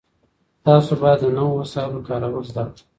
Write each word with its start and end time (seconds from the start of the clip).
تاسو 0.65 0.91
بايد 1.01 1.19
د 1.21 1.25
نويو 1.37 1.59
وسايلو 1.61 2.05
کارول 2.07 2.43
زده 2.49 2.63
کړئ. 2.73 2.81